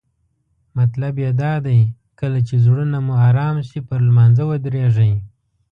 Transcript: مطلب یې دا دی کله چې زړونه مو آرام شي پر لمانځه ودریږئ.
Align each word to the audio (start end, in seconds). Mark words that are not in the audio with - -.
مطلب 0.77 1.13
یې 1.23 1.31
دا 1.41 1.53
دی 1.65 1.79
کله 2.19 2.39
چې 2.47 2.55
زړونه 2.65 2.97
مو 3.05 3.13
آرام 3.27 3.55
شي 3.67 3.79
پر 3.87 3.99
لمانځه 4.07 4.43
ودریږئ. 4.47 5.13